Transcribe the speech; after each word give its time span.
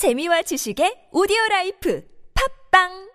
재미와 0.00 0.40
지식의 0.48 1.12
오디오 1.12 1.36
라이프. 1.50 2.00
팟빵 2.32 3.09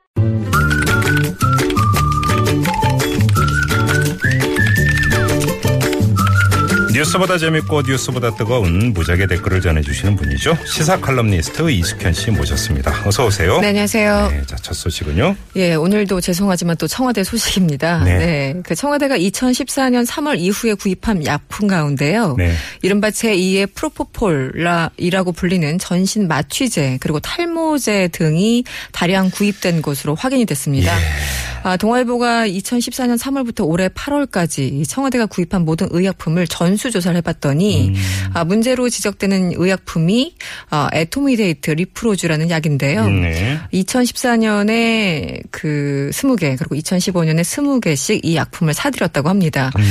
뉴스보다 6.96 7.38
재밌고 7.38 7.82
뉴스보다 7.82 8.36
뜨거운 8.36 8.94
무적의 8.94 9.28
댓글을 9.28 9.60
전해주시는 9.60 10.16
분이죠. 10.16 10.58
시사 10.66 10.98
칼럼니스트 11.02 11.70
이숙현 11.70 12.14
씨 12.14 12.32
모셨습니다. 12.32 13.06
어서 13.06 13.26
오세요. 13.26 13.60
네, 13.60 13.68
안녕하세요. 13.68 14.30
네, 14.32 14.44
자, 14.46 14.56
첫 14.56 14.74
소식은요. 14.74 15.36
예, 15.58 15.76
오늘도 15.76 16.22
죄송하지만 16.22 16.78
또 16.78 16.88
청와대 16.88 17.26
소식입니다. 17.26 18.06
네. 18.06 18.18
네. 18.18 18.56
그 18.64 18.76
청와대가 18.76 19.18
2014년 19.18 20.06
3월 20.08 20.40
이후에 20.40 20.76
구입한 20.76 21.26
약품 21.26 21.68
가운데요. 21.68 22.36
네. 22.38 22.54
이른바 22.82 23.10
제2의 23.10 23.74
프로포폴이라고 23.74 25.34
불리는 25.34 25.78
전신 25.80 26.30
마취제 26.30 27.00
그리고 27.02 27.20
탈모제 27.20 28.08
등이 28.14 28.64
다량 28.94 29.32
구입된 29.32 29.82
것으로 29.82 30.16
확인이 30.16 30.46
됐습니다. 30.46 30.98
예. 30.98 31.55
아, 31.66 31.78
동아일보가 31.78 32.46
2014년 32.48 33.18
3월부터 33.18 33.68
올해 33.68 33.88
8월까지 33.88 34.88
청와대가 34.88 35.26
구입한 35.26 35.66
모든 35.66 35.88
의약품을 35.90 36.46
전수 36.46 36.92
조사를 36.92 37.18
해봤더니 37.18 37.88
음. 37.90 37.96
아, 38.36 38.44
문제로 38.46 38.88
지적되는 38.88 39.54
의약품이 39.56 40.36
아, 40.70 40.90
에토미데이트 40.94 41.72
리프로즈라는 41.72 42.52
약인데요. 42.52 43.08
네. 43.10 43.58
2014년에 43.74 45.42
그 45.50 46.12
20개 46.14 46.56
그리고 46.56 46.76
2015년에 46.76 47.42
20개씩 47.42 48.20
이 48.24 48.36
약품을 48.36 48.76
사들였다고 48.76 49.28
합니다. 49.30 49.72
네. 49.76 49.84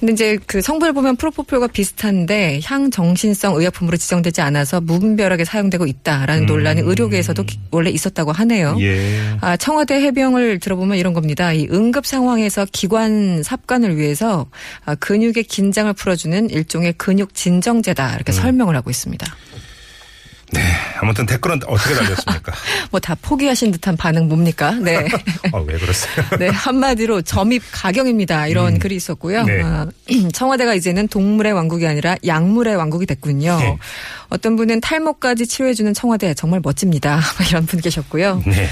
근데 0.00 0.12
이제 0.12 0.38
그 0.46 0.60
성분을 0.60 0.92
보면 0.94 1.14
프로포폴과 1.14 1.68
비슷한데 1.68 2.58
향정신성 2.64 3.54
의약품으로 3.54 3.96
지정되지 3.96 4.40
않아서 4.40 4.80
무분별하게 4.80 5.44
사용되고 5.44 5.86
있다라는 5.86 6.46
논란이 6.46 6.80
의료계에서도 6.80 7.40
기- 7.44 7.60
원래 7.70 7.90
있었다고 7.90 8.32
하네요. 8.32 8.72
음. 8.72 8.80
예. 8.80 9.20
아, 9.40 9.56
청와대 9.56 9.94
해병을 10.00 10.58
들어보면 10.58 10.98
이런 10.98 11.19
겁니다. 11.20 11.52
이 11.52 11.68
응급 11.70 12.06
상황에서 12.06 12.66
기관 12.72 13.42
삽관을 13.42 13.96
위해서 13.96 14.46
아, 14.86 14.94
근육의 14.94 15.44
긴장을 15.44 15.92
풀어주는 15.92 16.50
일종의 16.50 16.94
근육 16.94 17.34
진정제다 17.34 18.08
음. 18.08 18.14
이렇게 18.14 18.32
설명을 18.32 18.74
하고 18.74 18.90
있습니다. 18.90 19.26
네. 20.52 20.60
아무튼 21.00 21.26
댓글은 21.26 21.60
어떻게 21.68 21.94
달렸습니까? 21.94 22.52
뭐 22.90 22.98
다 22.98 23.14
포기하신 23.22 23.70
듯한 23.70 23.96
반응 23.96 24.28
뭡니까? 24.28 24.72
네. 24.72 24.96
아, 25.52 25.58
왜 25.64 25.78
그러세요? 25.78 26.24
네, 26.40 26.48
한마디로 26.48 27.22
점입 27.22 27.62
가경입니다. 27.70 28.48
이런 28.48 28.78
글이 28.80 28.96
있었고요. 28.96 29.44
네. 29.44 29.62
아, 29.62 29.86
청와대가 30.34 30.74
이제는 30.74 31.06
동물의 31.06 31.52
왕국이 31.52 31.86
아니라 31.86 32.16
약물의 32.26 32.74
왕국이 32.74 33.06
됐군요. 33.06 33.58
네. 33.60 33.78
어떤 34.28 34.56
분은 34.56 34.80
탈모까지 34.80 35.46
치료해주는 35.46 35.94
청와대 35.94 36.34
정말 36.34 36.60
멋집니다. 36.62 37.20
이런 37.48 37.66
분 37.66 37.80
계셨고요. 37.80 38.42
네. 38.46 38.68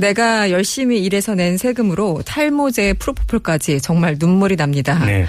내가 0.00 0.50
열심히 0.50 1.02
일해서 1.04 1.34
낸 1.34 1.56
세금으로 1.58 2.22
탈모제 2.24 2.94
프로포폴까지 2.94 3.80
정말 3.80 4.16
눈물이 4.18 4.56
납니다. 4.56 4.98
네. 5.04 5.26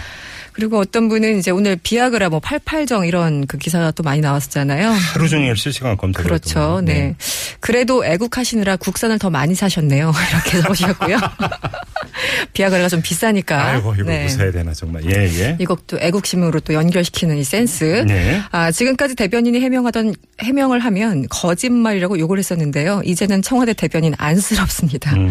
그리고 0.53 0.79
어떤 0.79 1.07
분은 1.07 1.39
이제 1.39 1.49
오늘 1.49 1.77
비아그라 1.81 2.29
뭐 2.29 2.39
팔팔정 2.39 3.07
이런 3.07 3.47
그 3.47 3.57
기사가 3.57 3.91
또 3.91 4.03
많이 4.03 4.19
나왔었잖아요. 4.21 4.89
하루 4.89 5.29
종일 5.29 5.55
실시간 5.55 5.95
검색. 5.95 6.23
그렇죠. 6.23 6.81
네. 6.83 7.15
그래도 7.59 8.05
애국하시느라 8.05 8.75
국산을 8.77 9.17
더 9.17 9.29
많이 9.29 9.55
사셨네요. 9.55 10.11
이렇게 10.31 10.61
적으셨고요. 10.61 11.17
비아그라가 12.53 12.89
좀 12.89 13.01
비싸니까. 13.01 13.63
아이고, 13.63 13.93
이거 13.95 14.03
네. 14.03 14.23
무사해야 14.23 14.51
되나, 14.51 14.73
정말. 14.73 15.03
예, 15.05 15.29
예. 15.39 15.57
이것도 15.59 15.99
애국심으로 15.99 16.59
또 16.61 16.73
연결시키는 16.73 17.37
이 17.37 17.43
센스. 17.43 18.05
네. 18.07 18.41
아, 18.51 18.71
지금까지 18.71 19.15
대변인이 19.15 19.59
해명하던 19.59 20.15
해명을 20.41 20.79
하면 20.79 21.27
거짓말이라고 21.29 22.19
욕을 22.19 22.37
했었는데요. 22.39 23.01
이제는 23.05 23.41
청와대 23.41 23.73
대변인 23.73 24.13
안쓰럽습니다. 24.17 25.15
음, 25.15 25.29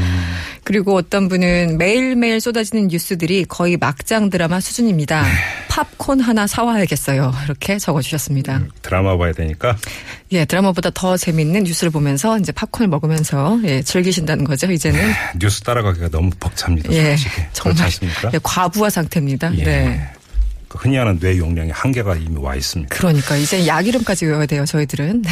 그리고 0.65 0.95
어떤 0.97 1.29
분은 1.29 1.79
매일매일 1.79 2.41
쏟아지는 2.41 2.89
뉴스들이 2.89 3.45
거의 3.47 3.77
막장 3.77 4.31
드라마 4.31 4.61
수준입니다. 4.61 5.23
네. 5.23 5.29
팝콘 5.71 6.21
하나 6.21 6.49
사와야겠어요. 6.49 7.33
이렇게 7.45 7.79
적어주셨습니다. 7.79 8.61
드라마 8.83 9.17
봐야 9.17 9.33
되니까. 9.33 9.77
예, 10.33 10.45
드라마보다 10.45 10.91
더 10.93 11.17
재밌는 11.17 11.63
뉴스를 11.63 11.91
보면서 11.91 12.39
이제 12.39 12.51
팝콘을 12.51 12.89
먹으면서 12.89 13.61
예, 13.65 13.81
즐기신다는 13.81 14.45
거죠. 14.45 14.71
이제는 14.71 15.01
뉴스 15.39 15.61
따라가기가 15.63 16.09
너무 16.09 16.31
벅찹니다. 16.41 16.93
예, 16.93 17.17
솔직히. 17.17 17.43
정말? 17.53 17.89
예, 18.35 18.41
과부하 18.43 18.91
상태입니다. 18.91 19.57
예. 19.59 19.65
네. 19.65 20.09
그 20.69 20.79
흔히 20.79 20.97
하는 20.97 21.19
뇌 21.19 21.39
용량의 21.39 21.73
한계가 21.73 22.17
이미 22.17 22.37
와 22.39 22.55
있습니다. 22.57 22.95
그러니까 22.95 23.37
이제 23.37 23.67
약 23.67 23.87
이름까지 23.87 24.27
외워야 24.27 24.47
돼요. 24.47 24.65
저희들은. 24.65 25.23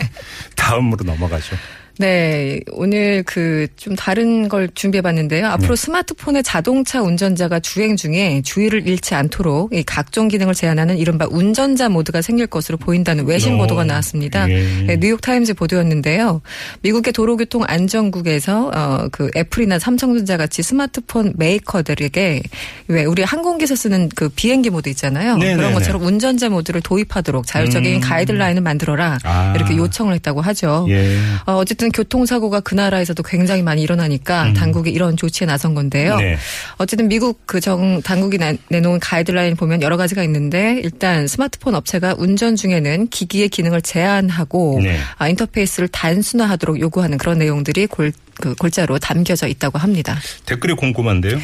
다음으로 0.56 1.04
넘어가죠. 1.04 1.56
네, 1.98 2.60
오늘 2.72 3.22
그 3.22 3.66
좀 3.76 3.94
다른 3.94 4.48
걸 4.48 4.68
준비해봤는데요. 4.74 5.46
앞으로 5.46 5.76
스마트폰에 5.76 6.42
자동차 6.42 7.02
운전자가 7.02 7.60
주행 7.60 7.96
중에 7.96 8.42
주의를 8.44 8.88
잃지 8.88 9.14
않도록 9.14 9.72
이 9.72 9.82
각종 9.84 10.28
기능을 10.28 10.54
제한하는 10.54 10.98
이른바 10.98 11.26
운전자 11.30 11.88
모드가 11.88 12.22
생길 12.22 12.46
것으로 12.46 12.78
보인다는 12.78 13.26
외신 13.26 13.54
어, 13.54 13.56
보도가 13.58 13.84
나왔습니다. 13.84 14.48
예. 14.50 14.64
네, 14.86 14.96
뉴욕 14.98 15.20
타임즈 15.20 15.54
보도였는데요. 15.54 16.40
미국의 16.82 17.12
도로교통 17.12 17.64
안전국에서 17.66 18.72
어, 18.74 19.08
그 19.12 19.30
애플이나 19.36 19.78
삼성전자 19.78 20.36
같이 20.36 20.62
스마트폰 20.62 21.32
메이커들에게 21.36 22.42
왜 22.88 23.04
우리 23.04 23.22
항공기에서 23.22 23.76
쓰는 23.76 24.08
그 24.14 24.28
비행기 24.28 24.70
모드 24.70 24.88
있잖아요. 24.88 25.36
네네네. 25.36 25.56
그런 25.56 25.74
것처럼 25.74 26.02
운전자 26.02 26.48
모드를 26.48 26.80
도입하도록 26.80 27.46
자율적인 27.46 27.96
음. 27.96 28.00
가이드라인을 28.00 28.62
만들어라 28.62 29.18
아. 29.22 29.52
이렇게 29.54 29.76
요청을 29.76 30.14
했다고 30.14 30.40
하죠. 30.40 30.86
예. 30.88 31.16
어, 31.46 31.54
어쨌든 31.54 31.85
교통사고가 31.92 32.60
그 32.60 32.74
나라에서도 32.74 33.22
굉장히 33.22 33.62
많이 33.62 33.82
일어나니까 33.82 34.52
당국이 34.54 34.90
이런 34.90 35.16
조치에 35.16 35.46
나선 35.46 35.74
건데요. 35.74 36.14
음. 36.14 36.18
네. 36.18 36.36
어쨌든 36.78 37.08
미국 37.08 37.46
그 37.46 37.60
정 37.60 38.00
당국이 38.02 38.38
나- 38.38 38.54
내놓은 38.68 39.00
가이드라인 39.00 39.56
보면 39.56 39.82
여러 39.82 39.96
가지가 39.96 40.22
있는데 40.24 40.80
일단 40.84 41.26
스마트폰 41.26 41.74
업체가 41.74 42.14
운전 42.18 42.54
중에는 42.56 43.08
기기의 43.08 43.48
기능을 43.48 43.82
제한하고 43.82 44.80
네. 44.82 44.98
아, 45.18 45.28
인터페이스를 45.28 45.88
단순화하도록 45.88 46.80
요구하는 46.80 47.18
그런 47.18 47.38
내용들이 47.38 47.86
골, 47.86 48.12
그 48.40 48.54
골자로 48.54 48.98
담겨져 48.98 49.46
있다고 49.48 49.78
합니다. 49.78 50.16
댓글이 50.46 50.74
궁금한데요. 50.74 51.38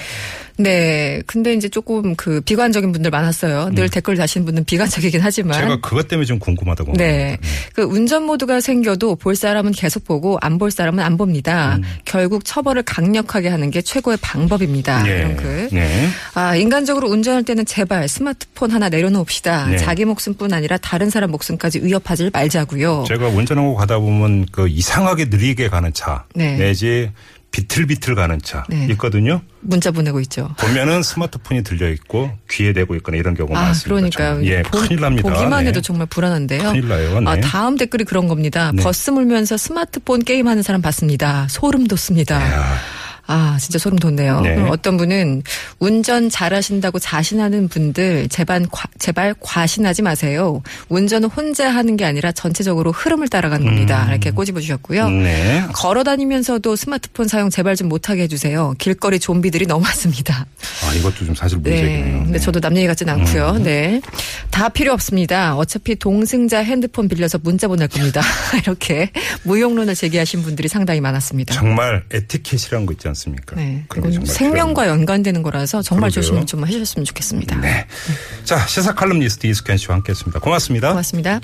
네. 0.59 1.21
근데 1.27 1.53
이제 1.55 1.69
조금 1.69 2.15
그 2.17 2.41
비관적인 2.41 2.93
분들 2.93 3.11
많았어요. 3.11 3.71
늘 3.75 3.89
댓글 3.89 4.17
다시는 4.17 4.45
분들은 4.45 4.65
비관적이긴 4.65 5.21
하지만. 5.23 5.59
음. 5.59 5.63
제가 5.63 5.81
그것 5.81 6.09
때문에 6.09 6.25
좀 6.27 6.39
궁금하다고. 6.39 6.95
네. 6.95 7.39
그 7.75 7.83
운전 7.83 8.25
모드가 8.25 8.61
생겨도 8.61 9.17
볼 9.17 9.37
사람은 9.37 9.73
계속 9.73 10.05
보고 10.05 10.39
안 10.41 10.59
볼 10.59 10.71
사람은 10.71 11.03
안 11.03 11.17
봅니다. 11.17 11.77
음. 11.77 11.83
결국 12.05 12.45
처벌을 12.45 12.83
강력하게 12.85 13.49
하는 13.49 13.71
게 13.71 13.83
최고의 13.83 14.19
방법입니다. 14.21 15.05
예. 15.09 15.19
이런 15.19 15.37
글. 15.37 15.69
네. 15.73 16.09
아, 16.35 16.55
인간적으로 16.55 17.09
운전할 17.09 17.43
때는 17.43 17.65
제발 17.67 18.07
스마트폰 18.07 18.71
하나 18.71 18.89
내려놓읍시다. 18.89 19.67
네. 19.69 19.77
자기 19.79 20.05
목숨뿐 20.05 20.53
아니라 20.53 20.77
다른 20.79 21.11
사람 21.11 21.31
목숨까지 21.33 21.81
위협하지 21.83 22.31
말자고요. 22.33 23.05
제가 23.09 23.29
운전하고 23.29 23.75
가다 23.75 23.99
보면 23.99 24.47
그 24.53 24.69
이상하게 24.69 25.25
느리게 25.27 25.69
가는 25.69 25.93
차 25.93 26.25
네. 26.35 26.57
내지 26.57 27.11
비틀비틀 27.53 28.15
가는 28.15 28.41
차 28.43 28.65
네. 28.69 28.87
있거든요. 28.93 29.43
문자 29.61 29.91
보내고 29.91 30.21
있죠. 30.21 30.55
보면은 30.59 31.03
스마트폰이 31.03 31.63
들려 31.63 31.89
있고 31.91 32.31
귀에 32.51 32.73
대고 32.73 32.95
있거나 32.97 33.19
이런 33.19 33.35
경우가 33.35 33.59
아, 33.59 33.63
많습니다. 33.67 33.95
그러니까요. 34.19 34.45
예, 34.47 34.63
보- 34.63 34.79
큰일 34.81 35.01
납니다. 35.01 35.29
보기만 35.31 35.63
네. 35.65 35.69
해도 35.69 35.81
정말 35.81 36.07
불안한데요. 36.09 36.63
큰일 36.73 36.89
나요. 36.89 37.21
네. 37.21 37.31
아, 37.31 37.41
다음 37.41 37.77
댓글이 37.77 38.05
그런 38.05 38.27
겁니다. 38.27 38.73
네. 38.75 38.83
버스 38.83 39.11
물면서 39.11 39.57
스마트폰 39.59 40.25
게임하는 40.25 40.63
사람 40.63 40.83
봤습니다. 40.83 41.47
소름 41.49 41.87
돋습니다. 41.87 42.41
야, 42.43 42.75
아, 43.27 43.57
진짜 43.61 43.79
소름 43.79 43.99
돋네요. 43.99 44.41
네. 44.41 44.57
어떤 44.69 44.97
분은 44.97 45.43
운전 45.79 46.29
잘하신다고 46.29 46.99
자신하는 46.99 47.69
분들 47.69 48.29
제발, 48.29 48.67
과, 48.71 48.89
제발 48.99 49.35
과신하지 49.41 50.03
마세요. 50.03 50.63
운전은 50.89 51.29
혼자 51.29 51.71
하는 51.71 51.97
게 51.97 52.05
아니라 52.05 52.33
전체적으로 52.33 52.91
흐름을 52.93 53.29
따라가는 53.29 53.65
겁니다. 53.65 54.07
이렇게 54.11 54.31
꼬집어 54.31 54.61
주셨고요. 54.61 55.07
음. 55.07 55.23
네. 55.23 55.65
걸어 55.73 56.03
다니면서도 56.03 56.75
스마트폰 56.77 57.29
사용 57.29 57.49
제발 57.49 57.77
좀 57.77 57.89
못하게 57.89 58.23
해주세요. 58.23 58.75
길거리 58.79 59.19
좀비들이 59.19 59.67
너무 59.73 59.85
많습니다. 59.85 60.47
아, 60.85 60.93
이것도 60.95 61.25
좀 61.25 61.35
사실 61.35 61.59
문제겠네요. 61.59 62.05
네. 62.19 62.25
근데 62.25 62.39
저도 62.39 62.61
남 62.61 62.77
얘기 62.77 62.87
같진 62.87 63.09
않고요. 63.09 63.59
네. 63.63 64.01
다 64.53 64.69
필요 64.69 64.93
없습니다. 64.93 65.57
어차피 65.57 65.97
동승자 65.97 66.59
핸드폰 66.59 67.09
빌려서 67.09 67.39
문자 67.43 67.67
보낼 67.67 67.89
겁니다. 67.89 68.21
이렇게 68.63 69.11
무용론을 69.45 69.95
제기하신 69.95 70.43
분들이 70.43 70.69
상당히 70.69 71.01
많았습니다. 71.01 71.55
정말 71.55 72.05
에티켓이라는 72.13 72.87
거 72.87 72.93
있지 72.93 73.09
않습니까? 73.09 73.57
네. 73.57 73.85
정말 73.93 74.27
생명과 74.27 74.89
연관되는 74.89 75.43
거라서 75.43 75.83
정말 75.83 76.11
그러게요. 76.11 76.31
조심 76.31 76.47
좀 76.47 76.63
하셨으면 76.65 77.05
좋겠습니다. 77.07 77.57
필요합니다. 77.57 77.61
네. 77.63 77.87
자, 78.45 78.67
시사 78.67 78.95
칼럼니스트 78.95 79.47
이숙현 79.47 79.79
씨와 79.79 79.97
함께 79.97 80.13
했습니다. 80.13 80.39
고맙습니다. 80.39 80.91
고맙습니다. 80.91 81.41